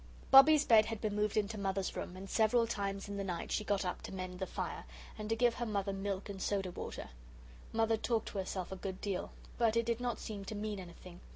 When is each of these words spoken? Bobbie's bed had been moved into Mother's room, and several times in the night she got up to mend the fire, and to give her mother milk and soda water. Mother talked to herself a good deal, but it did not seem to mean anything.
Bobbie's 0.31 0.65
bed 0.65 0.85
had 0.87 0.99
been 0.99 1.13
moved 1.13 1.37
into 1.37 1.59
Mother's 1.59 1.95
room, 1.95 2.17
and 2.17 2.27
several 2.27 2.65
times 2.65 3.07
in 3.07 3.17
the 3.17 3.23
night 3.23 3.51
she 3.51 3.63
got 3.63 3.85
up 3.85 4.01
to 4.01 4.11
mend 4.11 4.39
the 4.39 4.47
fire, 4.47 4.83
and 5.15 5.29
to 5.29 5.35
give 5.35 5.53
her 5.53 5.65
mother 5.67 5.93
milk 5.93 6.27
and 6.27 6.41
soda 6.41 6.71
water. 6.71 7.09
Mother 7.71 7.97
talked 7.97 8.29
to 8.29 8.39
herself 8.39 8.71
a 8.71 8.75
good 8.75 8.99
deal, 8.99 9.31
but 9.59 9.77
it 9.77 9.85
did 9.85 10.01
not 10.01 10.17
seem 10.17 10.43
to 10.45 10.55
mean 10.55 10.79
anything. 10.79 11.19